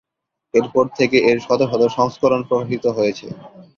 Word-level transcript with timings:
এরপর 0.53 0.85
থেকে 0.97 1.17
এর 1.29 1.37
শত 1.39 1.61
শত 1.71 1.81
সংস্করণ 1.97 2.41
প্রকাশিত 2.49 2.85
হয়েছে। 2.97 3.27